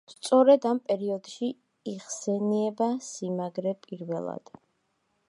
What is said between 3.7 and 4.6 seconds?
პირველად.